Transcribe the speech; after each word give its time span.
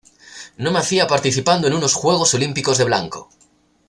No 0.57 0.71
me 0.71 0.79
hacía 0.79 1.05
participando 1.05 1.67
en 1.67 1.75
unos 1.75 1.93
Juegos 1.93 2.33
Olímpicos 2.33 2.79
de 2.79 2.85
blanco". 2.85 3.29